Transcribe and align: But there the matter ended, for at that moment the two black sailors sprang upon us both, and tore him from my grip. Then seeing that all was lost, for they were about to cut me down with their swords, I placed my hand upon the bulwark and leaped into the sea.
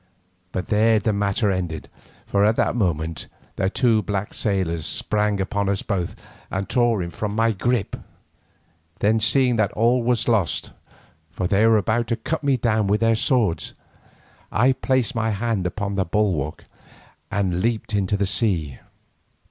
But 0.51 0.69
there 0.69 0.97
the 0.97 1.13
matter 1.13 1.51
ended, 1.51 1.87
for 2.25 2.43
at 2.43 2.55
that 2.55 2.75
moment 2.75 3.27
the 3.55 3.69
two 3.69 4.01
black 4.01 4.33
sailors 4.33 4.87
sprang 4.87 5.39
upon 5.39 5.69
us 5.69 5.83
both, 5.83 6.15
and 6.49 6.67
tore 6.67 7.03
him 7.03 7.11
from 7.11 7.35
my 7.35 7.51
grip. 7.51 7.95
Then 8.97 9.19
seeing 9.19 9.57
that 9.57 9.71
all 9.73 10.01
was 10.01 10.27
lost, 10.27 10.71
for 11.29 11.45
they 11.47 11.67
were 11.67 11.77
about 11.77 12.07
to 12.07 12.15
cut 12.15 12.43
me 12.43 12.57
down 12.57 12.87
with 12.87 13.01
their 13.01 13.13
swords, 13.13 13.75
I 14.51 14.71
placed 14.71 15.13
my 15.13 15.29
hand 15.29 15.67
upon 15.67 15.93
the 15.93 16.03
bulwark 16.05 16.65
and 17.29 17.61
leaped 17.61 17.93
into 17.93 18.17
the 18.17 18.25
sea. 18.25 18.79